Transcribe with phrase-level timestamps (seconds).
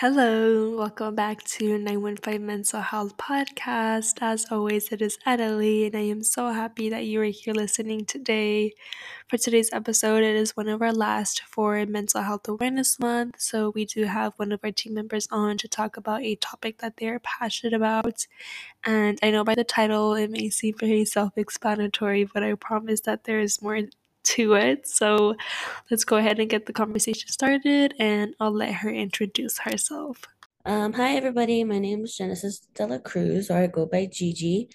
[0.00, 4.16] Hello, welcome back to 915 Mental Health Podcast.
[4.22, 8.06] As always, it is Areli, and I am so happy that you are here listening
[8.06, 8.72] today.
[9.28, 13.72] For today's episode, it is one of our last for Mental Health Awareness Month, so
[13.74, 16.96] we do have one of our team members on to talk about a topic that
[16.96, 18.26] they are passionate about.
[18.84, 23.02] And I know by the title it may seem very self explanatory, but I promise
[23.02, 23.82] that there is more
[24.24, 24.86] to it.
[24.86, 25.34] So
[25.90, 30.22] let's go ahead and get the conversation started, and I'll let her introduce herself.
[30.64, 31.64] Um, hi, everybody.
[31.64, 34.68] My name is Genesis Dela Cruz, or I go by Gigi.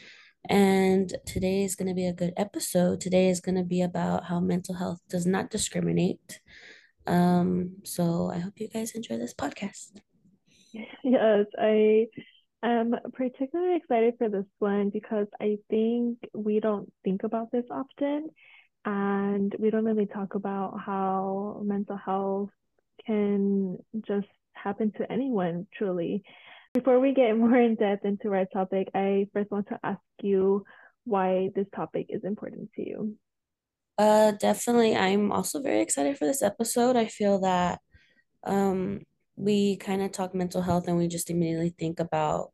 [0.49, 3.01] And today is going to be a good episode.
[3.01, 6.39] Today is going to be about how mental health does not discriminate.
[7.07, 9.99] Um, so I hope you guys enjoy this podcast.
[11.03, 12.07] Yes, I
[12.63, 18.29] am particularly excited for this one because I think we don't think about this often
[18.85, 22.49] and we don't really talk about how mental health
[23.05, 23.77] can
[24.07, 26.23] just happen to anyone truly.
[26.73, 30.65] Before we get more in depth into our topic, I first want to ask you
[31.03, 33.17] why this topic is important to you.
[33.97, 34.95] Uh, definitely.
[34.95, 36.95] I'm also very excited for this episode.
[36.95, 37.79] I feel that
[38.43, 39.01] um
[39.35, 42.51] we kind of talk mental health and we just immediately think about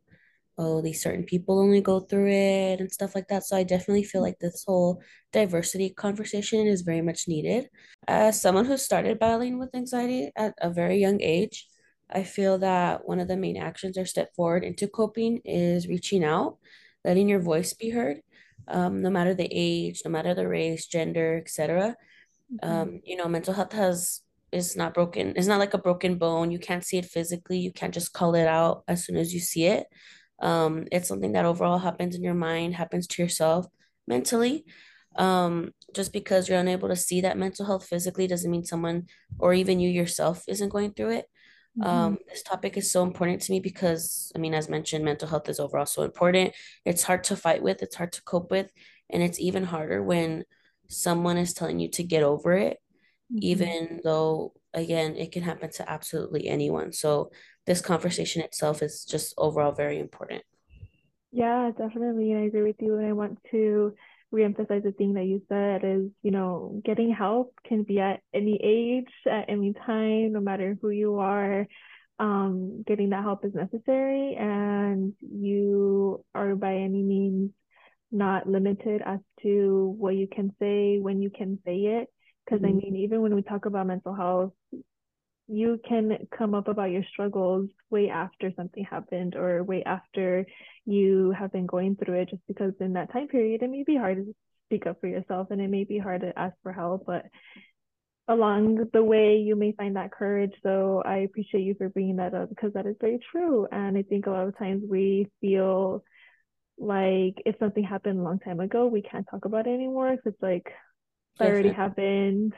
[0.58, 3.44] oh, these certain people only go through it and stuff like that.
[3.44, 7.70] So I definitely feel like this whole diversity conversation is very much needed.
[8.08, 11.68] As someone who started battling with anxiety at a very young age,
[12.10, 16.24] I feel that one of the main actions or step forward into coping is reaching
[16.24, 16.58] out,
[17.06, 18.22] letting your voice be heard,
[18.68, 21.96] um, no matter the age, no matter the race, gender, etc.
[22.54, 22.70] Mm-hmm.
[22.70, 25.34] Um, you know, mental health has is not broken.
[25.38, 26.52] It's not like a broken bone.
[26.52, 27.58] You can't see it physically.
[27.58, 29.88] You can't just call it out as soon as you see it.
[30.42, 33.68] Um, it's something that overall happens in your mind, happens to yourself
[34.08, 34.66] mentally.
[35.16, 39.08] Um, just because you're unable to see that mental health physically doesn't mean someone
[39.40, 41.26] or even you yourself isn't going through it.
[41.78, 41.90] Mm-hmm.
[41.90, 45.50] Um, this topic is so important to me because, I mean, as mentioned, mental health
[45.50, 46.54] is overall so important.
[46.86, 48.72] It's hard to fight with, it's hard to cope with,
[49.10, 50.44] and it's even harder when
[50.88, 52.78] someone is telling you to get over it,
[53.32, 53.40] mm-hmm.
[53.42, 56.92] even though, again, it can happen to absolutely anyone.
[56.94, 57.32] So,
[57.66, 60.44] this conversation itself is just overall very important.
[61.32, 62.32] Yeah, definitely.
[62.32, 62.98] And I agree with you.
[62.98, 63.94] And I want to
[64.34, 68.60] reemphasize the thing that you said is, you know, getting help can be at any
[68.64, 71.68] age, at any time, no matter who you are.
[72.20, 77.50] Um, getting that help is necessary, and you are by any means
[78.12, 82.10] not limited as to what you can say when you can say it.
[82.46, 82.78] Because mm-hmm.
[82.78, 84.54] I mean, even when we talk about mental health,
[85.48, 90.46] you can come up about your struggles way after something happened or way after
[90.86, 93.98] you have been going through it just because in that time period it may be
[93.98, 94.36] hard to
[94.68, 97.26] speak up for yourself and it may be hard to ask for help but
[98.28, 100.54] along the way you may find that courage.
[100.64, 103.68] So i appreciate you for bringing that up because that is very true.
[103.72, 106.04] And i think a lot of times we feel
[106.78, 110.34] like if something happened a long time ago we can't talk about it anymore because
[110.34, 110.72] it's like
[111.38, 112.54] that already happened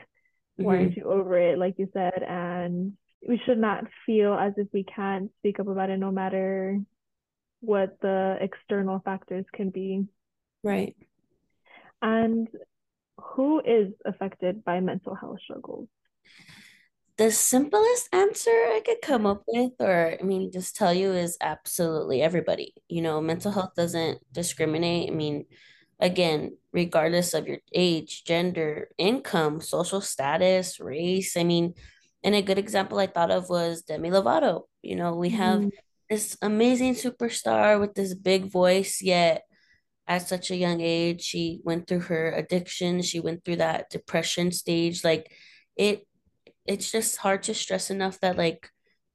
[0.60, 1.00] aren't mm-hmm.
[1.00, 2.92] you over it like you said and
[3.26, 6.80] we should not feel as if we can't speak up about it no matter
[7.60, 10.04] what the external factors can be
[10.62, 10.96] right
[12.02, 12.48] and
[13.18, 15.88] who is affected by mental health struggles
[17.16, 21.36] the simplest answer I could come up with, or I mean, just tell you, is
[21.40, 22.74] absolutely everybody.
[22.88, 25.10] You know, mental health doesn't discriminate.
[25.10, 25.44] I mean,
[26.00, 31.36] again, regardless of your age, gender, income, social status, race.
[31.36, 31.74] I mean,
[32.22, 34.62] and a good example I thought of was Demi Lovato.
[34.82, 35.68] You know, we have mm-hmm.
[36.10, 39.42] this amazing superstar with this big voice, yet
[40.06, 44.52] at such a young age, she went through her addiction, she went through that depression
[44.52, 45.04] stage.
[45.04, 45.32] Like
[45.76, 46.06] it
[46.66, 48.70] it's just hard to stress enough that like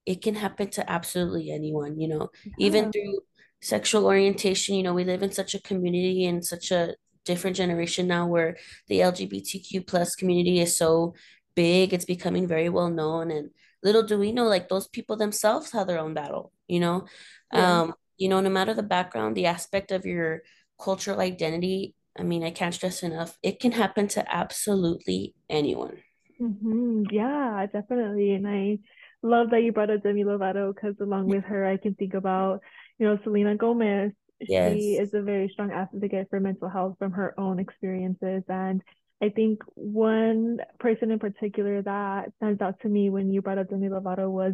[0.06, 2.54] it can happen to absolutely anyone, you know, yeah.
[2.58, 3.20] even through
[3.62, 4.76] sexual orientation.
[4.76, 8.58] You know we live in such a community and such a different generation now where
[8.88, 11.14] the lgbtq plus community is so
[11.56, 13.30] big it's becoming very well known.
[13.32, 13.50] And
[13.84, 17.06] little do we know like those people themselves have their own battle you know?
[17.54, 17.82] Yeah.
[17.82, 20.42] um you know no matter the background the aspect of your
[20.82, 25.98] cultural identity i mean i can't stress enough it can happen to absolutely anyone.
[26.42, 27.04] Mm-hmm.
[27.12, 28.34] yeah definitely.
[28.34, 28.80] And i
[29.22, 32.62] love that you brought up demi lovato because along with her i can think about
[33.00, 34.74] you know, Selena Gomez, yes.
[34.74, 38.44] she is a very strong advocate for mental health from her own experiences.
[38.48, 38.82] And
[39.22, 43.70] I think one person in particular that stands out to me when you brought up
[43.70, 44.54] Demi Lovato was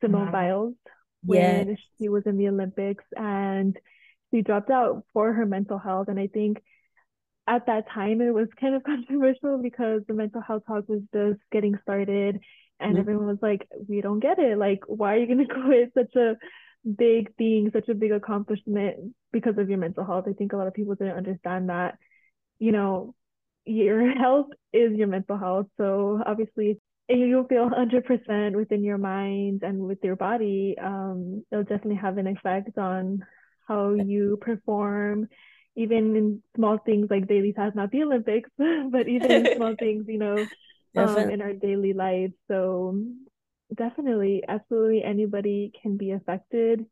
[0.00, 0.32] Simone mm-hmm.
[0.32, 0.74] Biles
[1.22, 1.78] when yes.
[1.98, 3.76] she was in the Olympics and
[4.30, 6.08] she dropped out for her mental health.
[6.08, 6.62] And I think
[7.46, 11.40] at that time it was kind of controversial because the mental health talk was just
[11.52, 12.40] getting started
[12.80, 14.58] And everyone was like, we don't get it.
[14.58, 16.36] Like, why are you going to quit such a
[16.84, 20.26] big thing, such a big accomplishment because of your mental health?
[20.28, 21.98] I think a lot of people didn't understand that,
[22.58, 23.14] you know,
[23.64, 25.66] your health is your mental health.
[25.76, 31.64] So obviously, if you feel 100% within your mind and with your body, um, it'll
[31.64, 33.24] definitely have an effect on
[33.68, 35.28] how you perform,
[35.76, 40.04] even in small things like daily tasks, not the Olympics, but even in small things,
[40.06, 40.46] you know,
[40.96, 42.30] um, in our daily life.
[42.48, 43.00] So
[43.74, 46.84] definitely, absolutely anybody can be affected,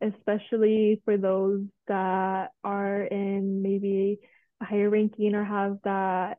[0.00, 4.18] especially for those that are in maybe
[4.60, 6.38] a higher ranking or have that,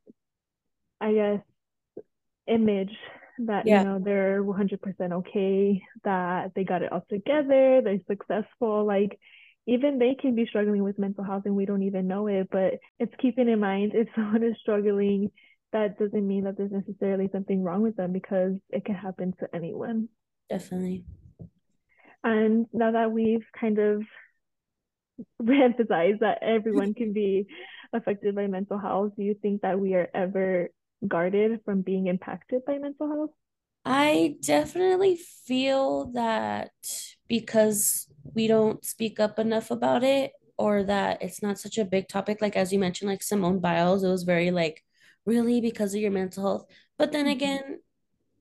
[0.99, 1.39] I guess,
[2.47, 2.95] image
[3.47, 3.79] that yeah.
[3.79, 9.17] you know they're 100% okay that they got it all together they're successful like
[9.67, 12.73] even they can be struggling with mental health and we don't even know it but
[12.99, 15.31] it's keeping in mind if someone is struggling
[15.73, 19.47] that doesn't mean that there's necessarily something wrong with them because it can happen to
[19.53, 20.07] anyone
[20.49, 21.03] definitely
[22.23, 24.03] and now that we've kind of
[25.41, 27.45] reemphasized that everyone can be
[27.93, 30.69] affected by mental health do you think that we are ever
[31.07, 33.29] guarded from being impacted by mental health?
[33.83, 36.71] I definitely feel that
[37.27, 42.07] because we don't speak up enough about it or that it's not such a big
[42.07, 44.83] topic like as you mentioned like Simone Biles it was very like
[45.25, 46.65] really because of your mental health
[46.97, 47.31] but then mm-hmm.
[47.31, 47.79] again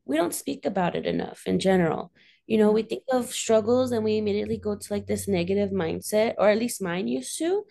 [0.05, 2.13] we don't speak about it enough in general
[2.47, 6.35] you know we think of struggles and we immediately go to like this negative mindset
[6.39, 7.65] or at least mine used to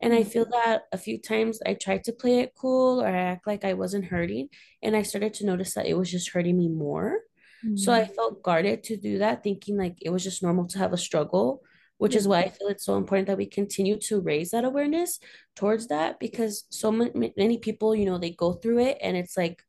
[0.00, 3.32] and I feel that a few times I tried to play it cool or I
[3.32, 4.48] act like I wasn't hurting.
[4.82, 7.20] And I started to notice that it was just hurting me more.
[7.64, 7.76] Mm-hmm.
[7.76, 8.14] So I mm.
[8.14, 11.62] felt guarded to do that, thinking like it was just normal to have a struggle,
[11.98, 15.18] which is why I feel it's so important that we continue to raise that awareness
[15.54, 19.62] towards that because so many, people, you know, they go through it and it's like,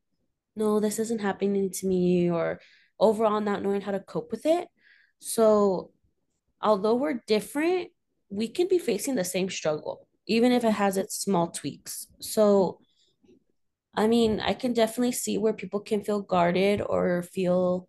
[0.56, 2.60] no, this isn't happening to me, or
[3.00, 4.68] overall not knowing how to cope with it.
[5.20, 5.92] So
[6.62, 7.90] although we're different,
[8.30, 12.08] we can be facing the same struggle even if it has its small tweaks.
[12.20, 12.80] So,
[13.96, 17.88] I mean, I can definitely see where people can feel guarded or feel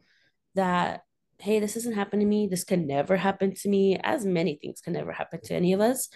[0.55, 1.03] that,
[1.39, 2.47] hey, this doesn't happen to me.
[2.47, 5.81] This can never happen to me, as many things can never happen to any of
[5.81, 6.09] us.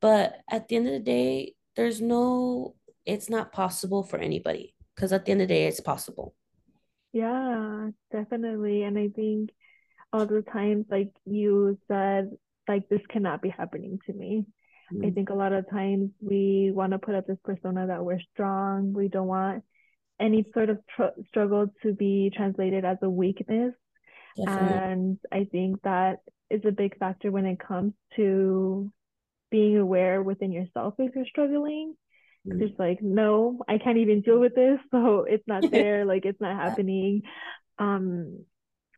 [0.00, 2.74] But at the end of the day, there's no,
[3.06, 6.34] it's not possible for anybody because at the end of the day, it's possible.
[7.12, 8.82] Yeah, definitely.
[8.82, 9.50] And I think
[10.12, 12.30] all the times, like you said,
[12.68, 14.44] like this cannot be happening to me.
[14.92, 15.06] Mm-hmm.
[15.06, 18.20] I think a lot of times we want to put up this persona that we're
[18.32, 18.92] strong.
[18.92, 19.62] We don't want
[20.20, 23.74] any sort of tr- struggle to be translated as a weakness.
[24.36, 24.78] Definitely.
[24.78, 26.20] And I think that
[26.50, 28.90] is a big factor when it comes to
[29.50, 31.94] being aware within yourself if you're struggling.
[32.46, 32.62] Mm-hmm.
[32.62, 34.78] It's like, no, I can't even deal with this.
[34.90, 36.04] So it's not there.
[36.04, 37.22] like it's not happening.
[37.78, 38.44] Um,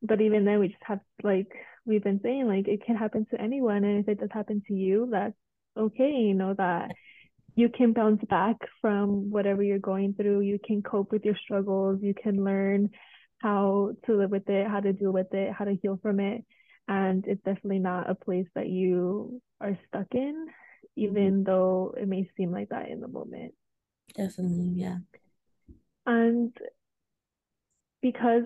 [0.03, 1.49] but even then we just have like
[1.85, 3.85] we've been saying, like it can happen to anyone.
[3.85, 5.35] And if it does happen to you, that's
[5.77, 6.93] okay, you know, that
[7.55, 10.41] you can bounce back from whatever you're going through.
[10.41, 12.01] You can cope with your struggles.
[12.03, 12.91] You can learn
[13.39, 16.45] how to live with it, how to deal with it, how to heal from it.
[16.89, 20.47] And it's definitely not a place that you are stuck in,
[20.97, 21.43] even mm-hmm.
[21.45, 23.55] though it may seem like that in the moment.
[24.15, 24.99] Definitely, yeah.
[26.07, 26.57] And
[28.01, 28.45] because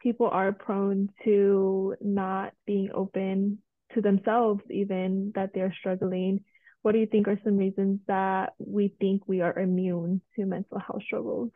[0.00, 3.58] people are prone to not being open
[3.94, 6.44] to themselves, even that they're struggling,
[6.82, 10.78] what do you think are some reasons that we think we are immune to mental
[10.78, 11.50] health struggles?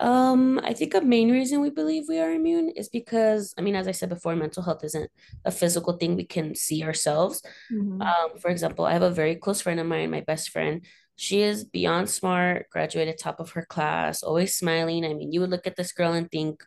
[0.00, 3.76] Um, I think a main reason we believe we are immune is because, I mean,
[3.76, 5.10] as I said before, mental health isn't
[5.44, 7.42] a physical thing we can see ourselves.
[7.72, 8.02] Mm-hmm.
[8.02, 10.84] Um, for example, I have a very close friend of mine, my best friend.
[11.16, 15.04] She is beyond smart, graduated top of her class, always smiling.
[15.04, 16.64] I mean, you would look at this girl and think,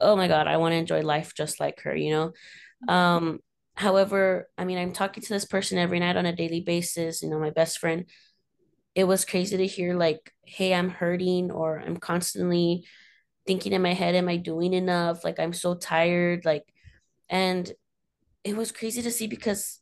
[0.00, 2.92] oh my God, I want to enjoy life just like her, you know?
[2.92, 3.38] Um,
[3.76, 7.28] However, I mean, I'm talking to this person every night on a daily basis, you
[7.28, 8.06] know, my best friend.
[8.94, 12.86] It was crazy to hear, like, hey, I'm hurting, or I'm constantly
[13.46, 15.24] thinking in my head, am I doing enough?
[15.24, 16.44] Like, I'm so tired.
[16.44, 16.64] Like,
[17.28, 17.70] and
[18.44, 19.80] it was crazy to see because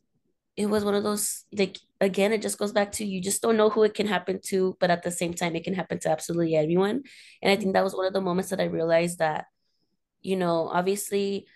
[0.57, 3.57] it was one of those, like, again, it just goes back to you just don't
[3.57, 6.09] know who it can happen to, but at the same time, it can happen to
[6.11, 7.03] absolutely everyone.
[7.41, 9.45] And I think that was one of the moments that I realized that,
[10.21, 11.47] you know, obviously,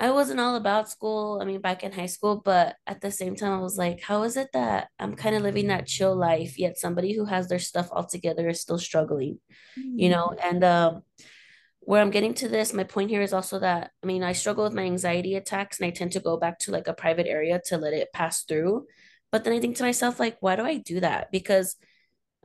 [0.00, 1.40] I wasn't all about school.
[1.42, 4.22] I mean, back in high school, but at the same time, I was like, how
[4.22, 7.58] is it that I'm kind of living that chill life, yet somebody who has their
[7.58, 9.40] stuff all together is still struggling,
[9.76, 9.98] mm-hmm.
[9.98, 10.32] you know?
[10.40, 11.02] And um,
[11.80, 14.62] where I'm getting to this, my point here is also that, I mean, I struggle
[14.62, 17.60] with my anxiety attacks and I tend to go back to like a private area
[17.66, 18.86] to let it pass through.
[19.32, 21.32] But then I think to myself, like, why do I do that?
[21.32, 21.74] Because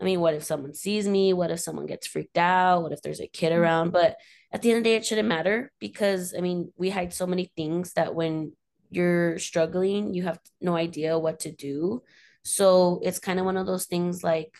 [0.01, 1.33] I mean, what if someone sees me?
[1.33, 2.81] What if someone gets freaked out?
[2.81, 3.91] What if there's a kid around?
[3.91, 4.17] But
[4.53, 7.25] at the end of the day, it shouldn't matter because I mean, we hide so
[7.25, 8.53] many things that when
[8.91, 12.03] you're struggling, you have no idea what to do.
[12.43, 14.53] So it's kind of one of those things like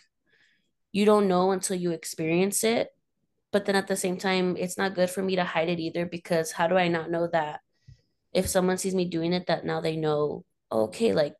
[0.92, 2.88] you don't know until you experience it.
[3.52, 6.06] But then at the same time, it's not good for me to hide it either
[6.06, 7.60] because how do I not know that
[8.32, 11.34] if someone sees me doing it, that now they know, okay, like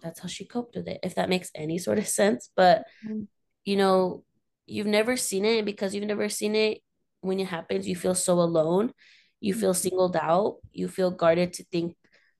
[0.00, 2.50] that's how she coped with it, if that makes any sort of sense.
[2.56, 3.28] But, Mhm.
[3.64, 4.24] you know,
[4.66, 6.80] you've never seen it because you've never seen it
[7.24, 8.92] when it happens, you feel so alone.
[9.40, 9.88] You feel mm-hmm.
[9.88, 10.58] singled out.
[10.72, 11.96] You feel guarded to think,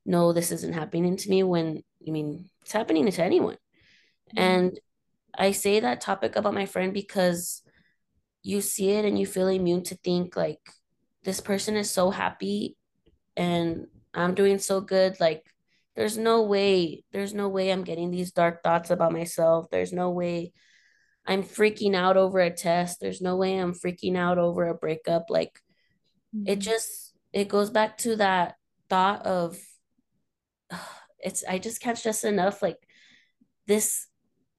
[0.06, 3.54] no, this isn't happening to me when, I mean, it's happening to anyone.
[3.54, 4.38] Mm-hmm.
[4.38, 4.80] And
[5.36, 7.62] I say that topic about my friend because
[8.42, 10.60] you see it and you feel immune to think like
[11.24, 12.76] this person is so happy
[13.36, 15.18] and I'm doing so good.
[15.18, 15.44] Like,
[15.96, 19.66] there's no way, there's no way I'm getting these dark thoughts about myself.
[19.70, 20.52] There's no way
[21.26, 23.00] I'm freaking out over a test.
[23.00, 25.30] There's no way I'm freaking out over a breakup.
[25.30, 25.60] Like,
[26.46, 26.62] it Mhm.
[26.62, 28.56] just, it goes back to that
[28.88, 29.58] thought of,
[31.18, 32.62] it's, I just can't stress enough.
[32.62, 32.78] Like,
[33.66, 34.08] this,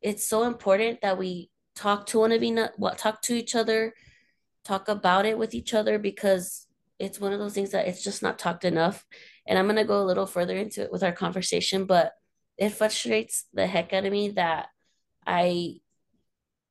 [0.02, 3.94] it's so important that we talk to one of each, what talk to each other,
[4.64, 6.66] talk about it with each other because
[6.98, 9.06] it's one of those things that it's just not talked enough.
[9.46, 12.14] And I'm gonna go a little further into it with our conversation, but
[12.58, 14.70] it frustrates the heck out of me that
[15.28, 15.82] I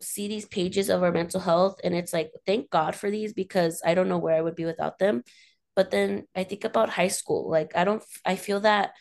[0.05, 3.83] see these pages of our mental health and it's like thank God for these because
[3.85, 5.23] I don't know where I would be without them.
[5.77, 7.51] But then I think about high school.
[7.51, 8.93] Like I don't I feel that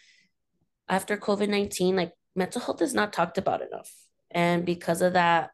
[0.90, 3.92] after COVID-19, like mental health is not talked about enough.
[4.32, 5.52] And because of that,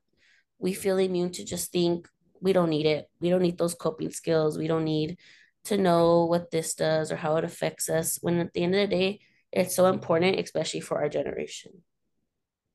[0.58, 2.08] we feel immune to just think
[2.42, 3.10] we don't need it.
[3.20, 4.58] We don't need those coping skills.
[4.58, 5.18] We don't need
[5.66, 8.18] to know what this does or how it affects us.
[8.22, 9.20] When at the end of the day,
[9.52, 11.84] it's so important, especially for our generation.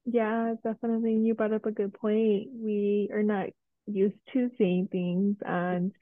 [0.04, 1.14] Yeah, definitely.
[1.16, 2.48] You brought up a good point.
[2.52, 3.48] We are not
[3.86, 5.36] used to seeing things.
[5.44, 5.92] And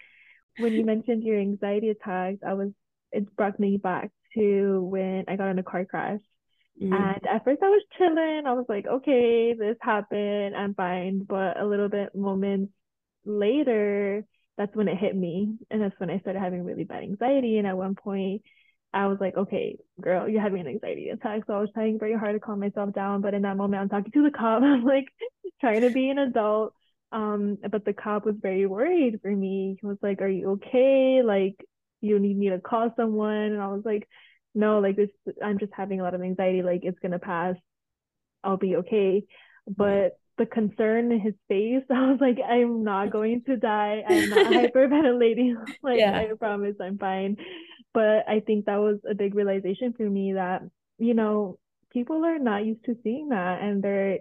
[0.57, 2.71] when you mentioned your anxiety attacks, I was,
[3.13, 6.21] it brought me back to when I got in a car crash.
[6.77, 7.13] Mhm.
[7.17, 8.45] And at first I was chilling.
[8.47, 10.57] I was like, okay, this happened.
[10.57, 11.21] I'm fine.
[11.29, 12.73] But a little bit moments
[13.25, 14.25] later,
[14.59, 15.59] that's when it hit me.
[15.71, 17.59] And that's when I started having really bad anxiety.
[17.59, 18.43] And at one point,
[18.95, 21.43] I was like, okay, girl, you're having an anxiety attack.
[21.47, 23.23] So I was trying very hard to calm myself down.
[23.23, 24.63] But in that moment, I'm talking to the cop.
[24.65, 25.07] I'm like
[25.61, 26.75] trying to be an adult.
[27.11, 29.77] Um, but the cop was very worried for me.
[29.81, 31.23] He was like, Are you okay?
[31.25, 31.57] Like,
[32.01, 33.31] you need me to call someone?
[33.53, 34.09] And I was like,
[34.55, 35.11] No, like this,
[35.43, 36.63] I'm just having a lot of anxiety.
[36.63, 37.57] Like, it's gonna pass.
[38.45, 39.25] I'll be okay.
[39.67, 44.03] But the concern in his face, I was like, I'm not going to die.
[44.07, 45.55] I'm not hyperventilating.
[45.83, 46.17] like, Yeah.
[46.17, 47.37] I promise I'm fine.
[47.95, 50.63] But I think that was a big realization for me that,
[50.99, 51.59] you know,
[51.91, 54.19] people are not used to seeing that and their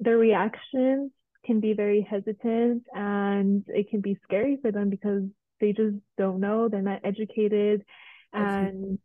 [0.00, 1.10] their reactions
[1.44, 5.22] can be very hesitant and it can be scary for them because
[5.60, 7.84] they just don't know, they're not educated.
[8.32, 8.98] And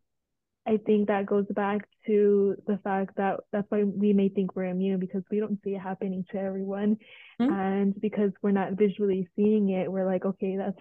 [0.68, 4.66] I think that goes back to the fact that that's why we may think we're
[4.66, 6.98] immune because we don't see it happening to everyone.
[7.40, 7.52] Mhm.
[7.52, 10.80] And because we're not visually seeing it, we're like, okay, that's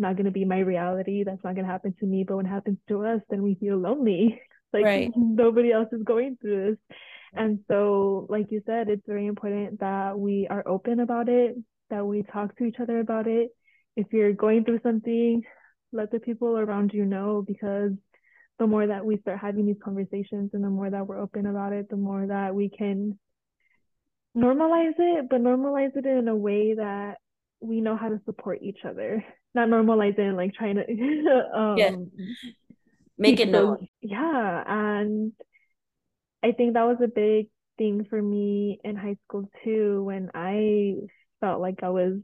[0.00, 1.24] not going to be my reality.
[1.24, 2.24] That's not going to happen to me.
[2.24, 4.40] But when it happens to us, then we feel lonely.
[4.72, 5.12] like Right.
[5.16, 6.96] nobody else is going through this.
[7.32, 11.56] And so, like you said, it's very important that we are open about it,
[11.88, 13.50] that we talk to each other about it.
[13.96, 15.42] If you're going through something,
[15.92, 17.92] let the people around you know because
[18.58, 21.72] the more that we start having these conversations and the more that we're open about
[21.72, 23.18] it, the more that we can
[24.36, 27.16] normalize it, but normalize it in a way that
[27.60, 29.24] we know how to support each other.
[29.54, 30.84] Not normalizing like trying to
[31.54, 31.96] um Yeah.
[33.18, 33.88] Make it those- known.
[34.00, 35.32] Yeah, and
[36.42, 40.94] I think that was a big thing for me in high school too, when I
[41.40, 42.14] felt like I was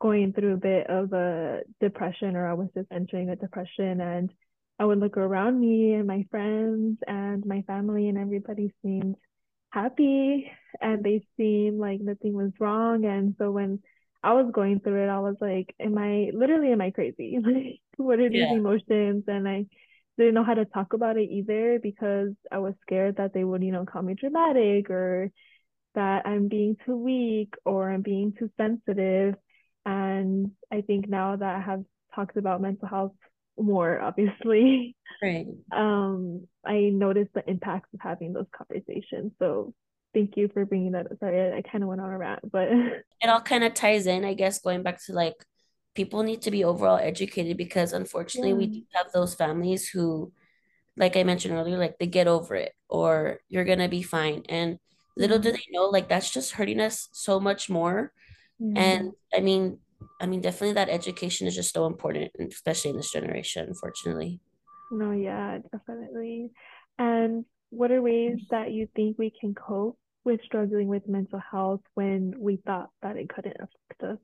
[0.00, 4.30] going through a bit of a depression or I was just entering a depression and
[4.78, 9.16] I would look around me and my friends and my family and everybody seemed
[9.70, 10.50] happy
[10.82, 13.04] and they seemed like nothing was wrong.
[13.06, 13.80] And so when
[14.26, 17.38] I was going through it, I was like, am I literally am I crazy?
[17.44, 18.52] Like what are these Yeah.
[18.52, 19.24] emotions?
[19.28, 19.66] And I
[20.18, 23.62] didn't know how to talk about it either because I was scared that they would,
[23.64, 25.30] you know, call me dramatic or
[25.94, 29.36] that I'm being too weak or I'm being too sensitive.
[29.86, 33.14] And I think now that I have talked about mental health
[33.58, 35.46] more, obviously, Right.
[35.72, 39.32] um, I noticed the impacts of having those conversations.
[39.38, 39.74] So
[40.16, 41.06] thank you for bringing that.
[41.20, 42.68] Sorry, I, I kind of went on a rant, but
[43.20, 45.34] It all kind of ties in, I guess, going back to like
[45.94, 50.32] people need to be overall educated because unfortunately we do have those families who,
[50.96, 54.42] like I mentioned earlier, like they get over it or you're gonna be fine.
[54.48, 54.78] And
[55.16, 55.56] little do mm-hmm.
[55.56, 58.12] they know like that's just hurting us so much more
[58.58, 58.82] Yeah.
[58.82, 59.78] and i mean
[60.20, 64.40] i mean definitely that education is just so important especially in this generation unfortunately
[64.92, 66.52] No, yeah, definitely.
[66.96, 71.80] And what are ways that you think we can cope with struggling with mental health
[71.94, 74.18] when we thought that it couldn't affect us?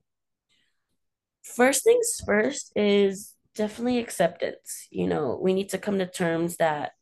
[1.42, 4.87] first things first is definitely acceptance.
[4.90, 6.92] You know we need to come to terms that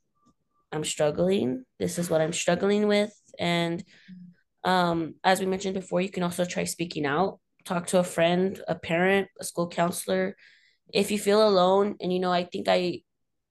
[0.73, 1.65] i'm struggling.
[1.79, 3.13] This is what i'm struggling with.
[3.39, 3.85] And
[4.65, 7.41] um as we mentioned before you can also try speaking out.
[7.65, 10.37] Talk to a friend a parent a school counselor.
[10.93, 13.03] If you feel alone and you know i think i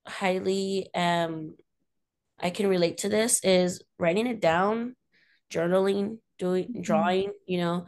[0.08, 1.56] highly um
[2.40, 4.96] i can relate to this is writing it down
[5.50, 6.84] journaling doing Mhm.
[6.84, 7.86] drawing you know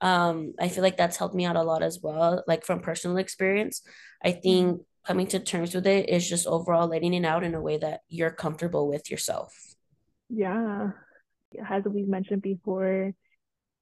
[0.00, 3.16] um i feel like that's helped me out a lot as well like from personal
[3.18, 3.82] experience
[4.24, 4.40] i Yeah.
[4.42, 7.76] think coming to terms with it is just overall letting it out in a way
[7.78, 9.52] that you're comfortable with yourself
[10.28, 10.92] Yeah.
[11.68, 13.12] As we've mentioned before,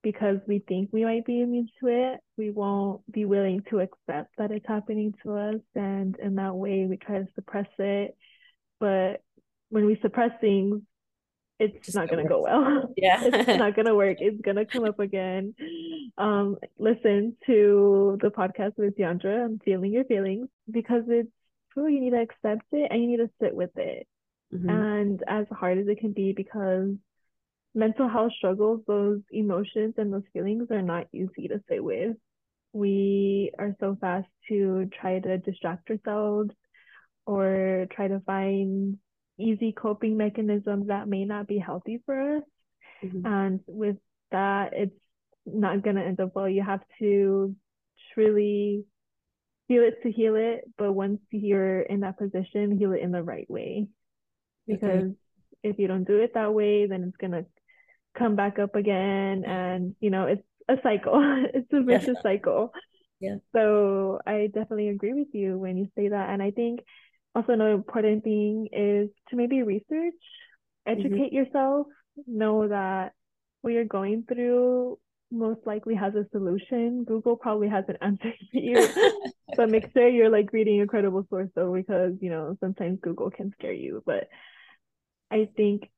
[0.02, 4.30] because we think we might be immune to it, we won't be willing to accept
[4.38, 5.60] that it's happening to us.
[5.74, 8.16] And in that way, we try to suppress it.
[8.80, 9.20] But
[9.68, 10.80] when we suppress things,
[11.58, 12.92] it's Just not going to go well.
[12.96, 14.18] yeah It's not going to work.
[14.20, 15.54] It's going to come up again.
[16.16, 21.30] Um, listen to the podcast with Deandra, I'm feeling your feelings, because it's
[21.72, 21.88] true.
[21.88, 24.06] You need to accept it and you need to sit with it.
[24.54, 24.70] Mhm.
[24.70, 26.94] And as hard as it can be, because
[27.74, 32.16] mental health struggles, those emotions and those feelings are not easy to sit with.
[32.72, 36.50] We are so fast to try to distract ourselves
[37.26, 38.98] or try to find
[39.38, 42.42] easy coping mechanisms that may not be healthy for us.
[43.04, 43.24] Mhm.
[43.24, 43.96] And with
[44.30, 44.96] that, it's
[45.46, 46.48] not going to end up well.
[46.48, 47.54] You have to
[48.14, 48.84] truly
[49.68, 50.64] feel it to heal it.
[50.76, 53.88] But once you're in that position, heal it in the right way.
[54.66, 55.12] Because
[55.62, 57.46] if you don't do it that way, then it's going to
[58.16, 59.44] come back up again.
[59.44, 61.14] And, you know, it's a cycle,
[61.54, 62.22] it's a vicious Definitely.
[62.22, 62.72] cycle.
[63.20, 63.36] Yeah.
[63.54, 66.30] So I definitely agree with you when you say that.
[66.30, 66.80] And I think
[67.38, 69.86] also another important thing is to maybe research,
[70.86, 71.00] mm-hmm.
[71.00, 71.86] educate yourself,
[72.26, 73.12] know that
[73.62, 74.98] what you're going through
[75.30, 77.04] most likely has a solution.
[77.04, 78.88] Google probably has an answer for you,
[79.56, 83.30] but make sure you're like reading a credible source though, because you know sometimes Google
[83.30, 84.02] can scare you.
[84.04, 84.28] But
[85.30, 85.88] I think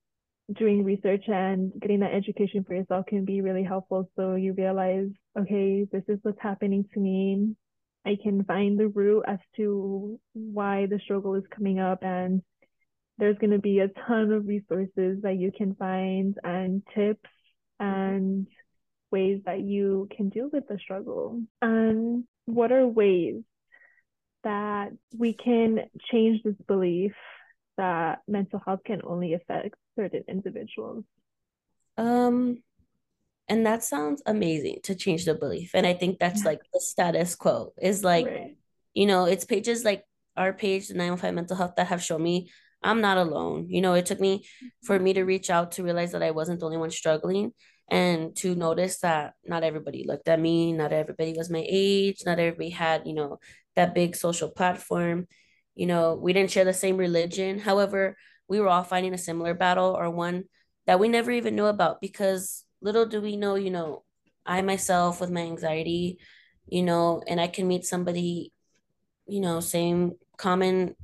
[0.52, 4.10] doing research and getting that education for yourself can be really helpful.
[4.16, 7.54] So you realize, okay, this is what's happening to me.
[8.06, 12.42] I can find the root as to why the struggle is coming up and
[13.18, 17.28] there's going to be a ton of resources that you can find and tips
[17.78, 18.46] and
[19.10, 21.42] ways that you can deal with the struggle.
[21.60, 23.42] And what are ways
[24.44, 27.12] that we can change this belief
[27.76, 31.04] that mental health can only affect certain individuals?
[31.98, 32.62] Um,
[33.50, 35.72] and that sounds amazing to change the belief.
[35.74, 36.50] And I think that's Yeah.
[36.50, 38.56] like the status quo is like, Right.
[38.94, 40.04] you know, it's pages like
[40.36, 42.50] our page, the 915 Mental Health, that have shown me
[42.82, 43.66] I'm not alone.
[43.68, 44.46] You know, it took me
[44.84, 45.04] for mm-hmm.
[45.04, 47.52] me to reach out to realize that I wasn't the only one struggling
[47.90, 52.38] and to notice that not everybody looked at me, not everybody was my age, not
[52.38, 53.38] everybody had, you know,
[53.76, 55.26] that big social platform.
[55.74, 57.58] You know, we didn't share the same religion.
[57.58, 58.16] However,
[58.48, 60.44] we were all fighting a similar battle or one
[60.86, 64.04] that we never even knew about because little do we know, you know,
[64.46, 66.18] I myself with my anxiety,
[66.66, 68.52] you know, and I can meet somebody,
[69.26, 70.94] you know, same common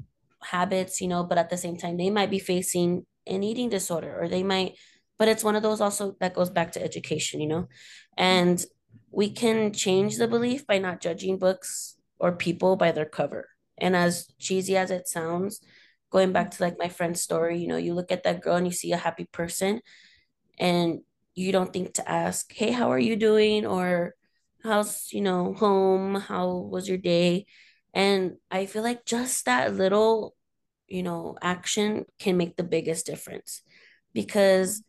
[0.42, 4.16] habits, you know, but at the same time, they might be facing an eating disorder
[4.20, 4.76] or they might,
[5.18, 7.68] but it's one of those also that goes back to education, you know,
[8.16, 8.64] and
[9.10, 13.48] we can change the belief by not judging books or people by their cover.
[13.78, 15.60] And as cheesy as it sounds,
[16.10, 18.66] going back to like my friend's story, you know, you look at that girl and
[18.66, 19.80] you see a happy person
[20.58, 21.00] and
[21.36, 23.66] you don't think to ask, hey, how are you doing?
[23.66, 24.14] Or
[24.64, 26.16] how's, you know, home?
[26.16, 27.46] How was your day?
[27.94, 30.34] And I feel like just that little,
[30.88, 33.62] you know, action can make the biggest difference
[34.14, 34.82] because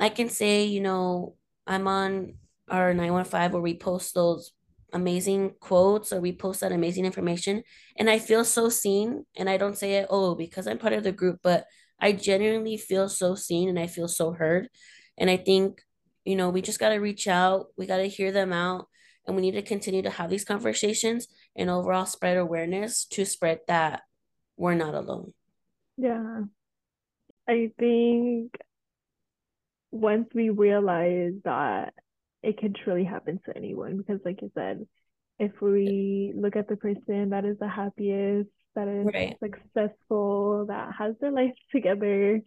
[0.00, 2.34] I can say, you know, I'm on
[2.68, 4.52] our 915 where we post those
[4.92, 7.62] amazing quotes or we post that amazing information
[7.98, 11.02] and I feel so seen and I don't say it oh because I'm part of
[11.04, 11.66] the group but
[12.00, 14.68] I genuinely feel so seen and I feel so heard
[15.18, 15.82] and I think
[16.24, 18.88] you know we just got to reach out we got to hear them out
[19.26, 23.60] and we need to continue to have these conversations and overall spread awareness to spread
[23.68, 24.02] that
[24.56, 25.32] we're not alone
[25.96, 26.42] Yeah.
[27.48, 28.52] I think
[29.90, 31.94] once we realize that
[32.42, 34.86] it can truly happen to anyone, because like you said,
[35.38, 39.36] if we look at the person that is the happiest, that is Right.
[39.42, 42.42] successful, that has their life together,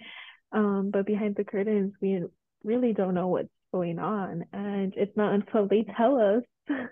[0.51, 2.23] um, but behind the curtains, we
[2.63, 4.45] really don't know what's going on.
[4.54, 6.86] And it's not until they tell us, yeah.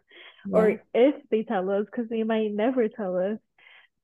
[0.51, 3.37] or if they tell us, because they might never tell us.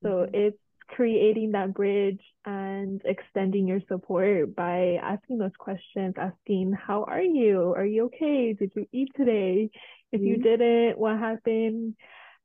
[0.04, 0.36] So mm-hmm.
[0.36, 7.22] it's creating that bridge and extending your support by asking those questions, asking, How are
[7.22, 7.74] you?
[7.76, 8.54] Are you okay?
[8.54, 9.70] Did you eat today?
[10.12, 10.28] If mm-hmm.
[10.28, 11.96] you didn't, what happened?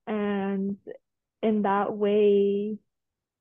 [0.06, 0.76] And
[1.42, 2.78] in that way,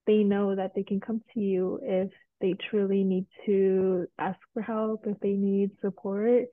[0.09, 2.09] they know that they can come to you if
[2.41, 6.45] they truly need to ask for help, if they need support,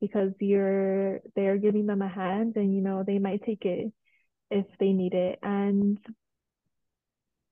[0.00, 3.92] because you're they're giving them a hand and you know they might take it
[4.50, 5.38] if they need it.
[5.40, 5.98] And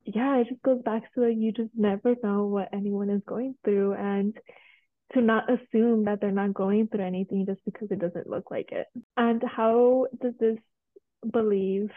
[0.05, 3.95] yeah, it just goes back to you just never know what anyone is going through
[3.95, 4.37] and
[5.12, 8.73] to not assume that they're not going through anything just because it doesn't look like
[8.73, 8.88] it.
[9.17, 10.59] And how does this
[11.33, 11.93] belief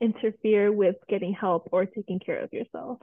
[0.00, 2.98] interfere with getting help or taking care of yourself?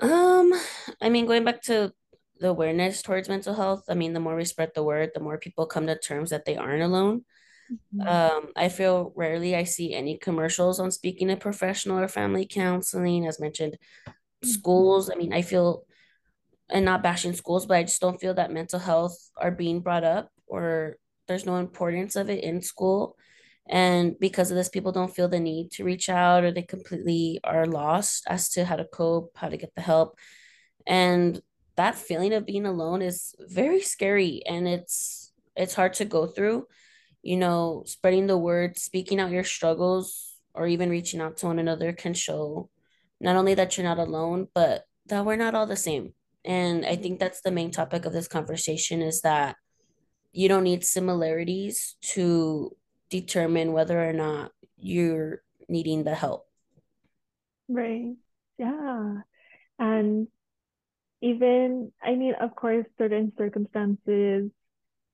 [0.00, 0.52] Um,
[1.00, 1.92] I mean, going back to
[2.40, 5.38] the awareness towards mental health, I mean, the more we spread the word, the more
[5.38, 7.24] people come to terms that they aren't alone.
[7.94, 8.08] Mm-hmm.
[8.08, 13.26] Um, I feel rarely I see any commercials on speaking to professional or family counseling,
[13.26, 14.48] as mentioned, mm-hmm.
[14.48, 15.10] schools.
[15.10, 15.84] I mean, I feel,
[16.70, 20.04] and not bashing schools, but I just don't feel that mental health are being brought
[20.04, 20.96] up or
[21.26, 23.16] there's no importance of it in school.
[23.68, 27.40] And because of this, people don't feel the need to reach out or they completely
[27.44, 30.18] are lost as to how to cope, how to get the help.
[30.86, 31.40] And
[31.76, 36.66] that feeling of being alone is very scary and it's it's hard to go through
[37.22, 41.58] you know, spreading the word, speaking out your struggles, or even reaching out to one
[41.58, 42.70] another can show
[43.20, 46.14] not only that you're not alone, but that we're not all the same.
[46.44, 49.56] And I think that's the main topic of this conversation is that
[50.32, 52.76] you don't need similarities to
[53.10, 56.46] determine whether or not you're needing the help.
[57.68, 58.14] Right.
[58.58, 59.14] Yeah.
[59.78, 60.28] And
[61.20, 64.50] even, I mean, of course, certain circumstances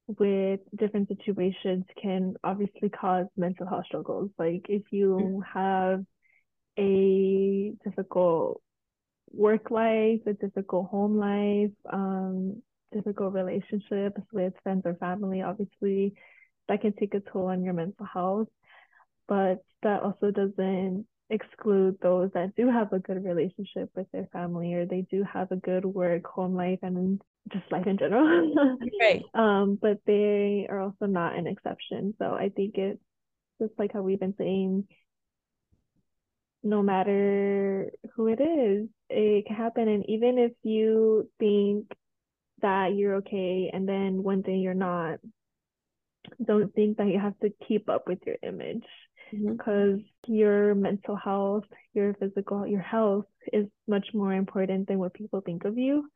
[0.07, 4.31] with different situations can obviously cause mental health struggles.
[4.39, 6.05] Like if you have
[6.79, 8.61] a difficult
[9.33, 16.15] work life, a difficult home life, um, difficult relationships with friends or family, obviously
[16.69, 18.49] that can take a toll on your mental health.
[19.29, 24.75] But that also doesn't exclude those that do have a good relationship with their family
[24.75, 27.21] or they do have a good work home life and
[27.53, 28.55] just life in general.
[29.01, 29.23] Right.
[29.35, 32.15] Um but they are also not an exception.
[32.19, 33.01] So i think it's
[33.61, 34.87] just like how we've been saying
[36.63, 39.89] no matter who it is it can happen.
[39.89, 41.93] And even if you think
[42.61, 45.19] that you're okay and then one day you're not
[46.45, 48.85] don't think that you have to keep up with your image
[49.31, 50.35] because mm-hmm.
[50.35, 55.65] your mental health, your physical, your health is much more important than what people think
[55.65, 56.09] of you.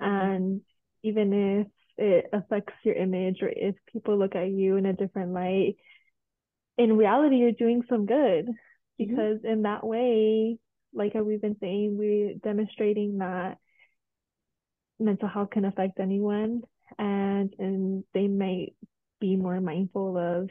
[0.00, 0.26] Mm-hmm.
[0.26, 0.60] And
[1.02, 5.32] even if it affects your image or if people look at you in a different
[5.32, 5.76] light,
[6.76, 8.52] in reality, you're doing some good mm-hmm.
[8.98, 9.46] because mm-hmm.
[9.46, 10.58] in that way,
[10.92, 13.58] like we've been saying, we're demonstrating that
[15.00, 16.62] mental health can affect anyone
[16.98, 18.74] and and they might
[19.24, 20.50] be more mindful of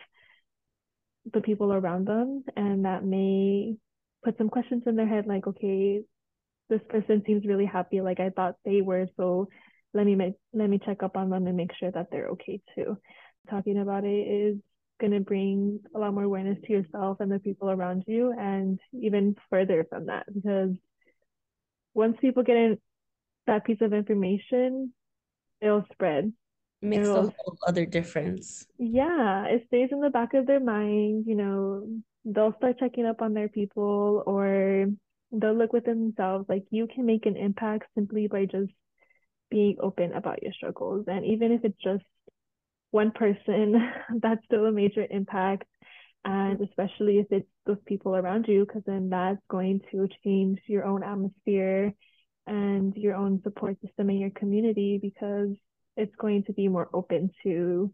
[1.34, 3.76] the people around them and that may
[4.24, 6.02] put some questions in their head like okay
[6.70, 9.48] this person seems really happy like i thought they were so
[9.94, 12.62] let me make, let me check up on them and make sure that they're okay
[12.76, 12.98] too.
[13.50, 14.58] Talking about it is
[15.00, 18.80] going to bring a lot more awareness to yourself and the people around you and
[18.94, 20.76] even further from that because
[21.94, 22.78] once people get in
[23.48, 24.94] that piece of information
[25.62, 26.32] it'll spread
[26.84, 28.66] makes a whole other difference.
[28.78, 31.26] Yeah, it stays in the back of their mind.
[31.28, 31.88] You know,
[32.26, 34.88] they'll start checking up on their people or
[35.32, 36.46] they'll look within themselves.
[36.50, 38.72] Like you can make an impact simply by just
[39.50, 41.06] being open about your struggles.
[41.08, 42.04] And even if it's just
[42.92, 43.76] one person,
[44.22, 45.66] that's still a major impact.
[46.26, 50.86] And especially if it's those people around you, because then that's going to change your
[50.86, 51.94] own atmosphere
[52.48, 55.50] and your own support system in your community because
[55.96, 57.92] it's going to be more open to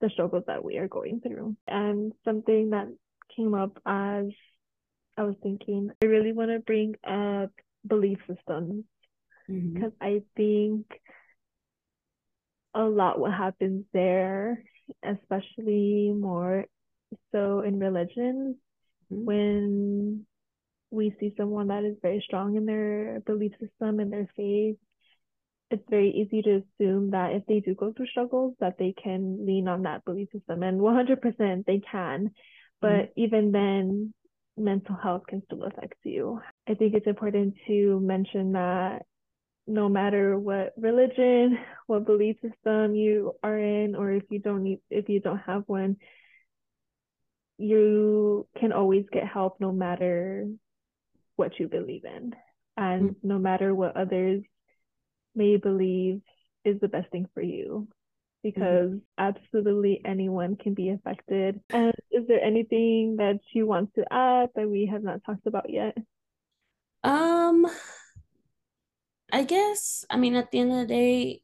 [0.00, 1.56] the struggles that we are going through.
[1.66, 2.88] And something that
[3.34, 4.26] came up as
[5.16, 7.50] I was thinking, I really want to bring up
[7.86, 8.84] belief systems
[9.48, 9.74] mm-hmm.
[9.74, 10.86] because I think
[12.74, 14.62] a lot what happens there,
[15.02, 16.66] especially more
[17.32, 18.56] so in religion,
[19.10, 19.24] mm-hmm.
[19.24, 20.26] when
[20.90, 24.76] we see someone that is very strong in their belief system and their faith
[25.70, 29.44] it's very easy to assume that if they do go through struggles that they can
[29.44, 32.30] lean on that belief system and 100% they can
[32.80, 33.20] but mm-hmm.
[33.20, 34.14] even then
[34.56, 39.02] mental health can still affect you i think it's important to mention that
[39.66, 44.80] no matter what religion, what belief system you are in, or if you don't need,
[44.90, 45.96] if you don't have one,
[47.58, 50.46] you can always get help no matter
[51.36, 52.34] what you believe in,
[52.76, 53.28] and mm-hmm.
[53.28, 54.42] no matter what others
[55.36, 56.20] may believe
[56.64, 57.88] is the best thing for you.
[58.42, 58.98] Because mm-hmm.
[59.18, 61.60] absolutely anyone can be affected.
[61.70, 65.68] And is there anything that you want to add that we have not talked about
[65.68, 65.96] yet?
[67.02, 67.66] Um,
[69.32, 71.42] I guess, I mean, at the end of the day,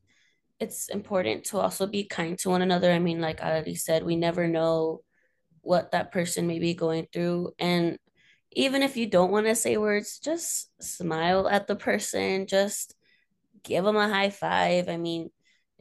[0.61, 2.93] it's important to also be kind to one another.
[2.93, 5.03] I mean, like I already said, we never know
[5.63, 7.53] what that person may be going through.
[7.59, 7.99] And
[8.53, 12.95] even if you don't want to say words, just smile at the person, just
[13.65, 14.89] give them a high five.
[14.89, 15.31] I mean,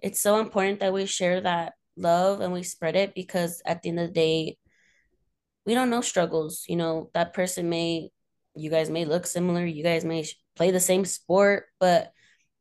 [0.01, 3.89] it's so important that we share that love and we spread it because at the
[3.89, 4.57] end of the day,
[5.65, 6.65] we don't know struggles.
[6.67, 8.09] You know, that person may,
[8.55, 12.11] you guys may look similar, you guys may play the same sport, but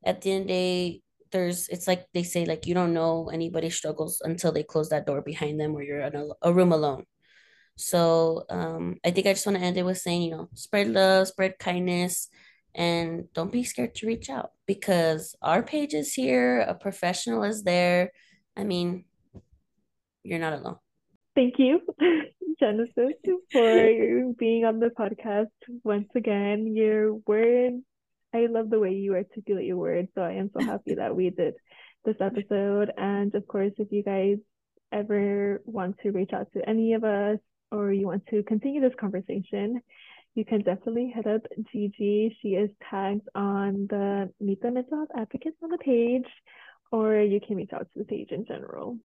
[0.05, 1.03] at the end of the day,
[1.33, 5.07] there's it's like they say like you don't know anybody struggles until they close that
[5.07, 7.05] door behind them or you're in a, a room alone.
[7.77, 10.89] So um, I think I just want to end it with saying, you know, spread
[10.89, 12.29] love, spread kindness,
[12.75, 17.63] and don't be scared to reach out because our page is here, a professional is
[17.63, 18.13] there.
[18.57, 19.05] I mean,
[20.23, 20.77] you're not alone.
[21.35, 21.81] Thank you,
[22.61, 23.15] Genesis,
[23.53, 25.47] for being on the podcast
[25.85, 26.75] once again.
[26.75, 27.83] Your words,
[28.35, 30.09] I love the way you articulate your words.
[30.15, 31.55] So I am so happy that we did
[32.05, 32.93] this episode.
[32.97, 34.39] And of course, if you guys
[34.93, 37.39] ever want to reach out to any of us
[37.71, 39.81] or you want to continue this conversation,
[40.35, 42.37] you can definitely hit up Gigi.
[42.41, 46.27] She is tagged on the Meet the Mental Health Advocates on the page,
[46.93, 48.99] or you can reach out to the page in general.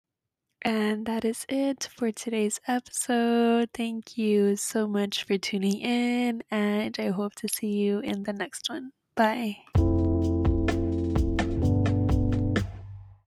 [0.64, 3.70] And that is it for today's episode.
[3.74, 8.32] Thank you so much for tuning in, and I hope to see you in the
[8.32, 8.92] next one.
[9.16, 9.56] Bye.